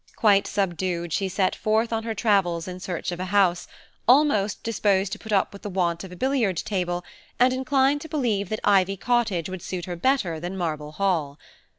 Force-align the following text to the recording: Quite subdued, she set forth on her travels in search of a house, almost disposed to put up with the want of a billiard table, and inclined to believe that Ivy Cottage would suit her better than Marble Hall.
Quite 0.15 0.47
subdued, 0.47 1.13
she 1.13 1.29
set 1.29 1.55
forth 1.55 1.93
on 1.93 2.01
her 2.05 2.15
travels 2.15 2.67
in 2.67 2.79
search 2.79 3.11
of 3.11 3.19
a 3.19 3.25
house, 3.25 3.67
almost 4.07 4.63
disposed 4.63 5.11
to 5.11 5.19
put 5.19 5.31
up 5.31 5.53
with 5.53 5.61
the 5.61 5.69
want 5.69 6.03
of 6.03 6.11
a 6.11 6.15
billiard 6.15 6.57
table, 6.57 7.03
and 7.39 7.53
inclined 7.53 8.01
to 8.01 8.09
believe 8.09 8.49
that 8.49 8.59
Ivy 8.63 8.97
Cottage 8.97 9.47
would 9.47 9.61
suit 9.61 9.85
her 9.85 9.95
better 9.95 10.39
than 10.39 10.57
Marble 10.57 10.93
Hall. 10.93 11.37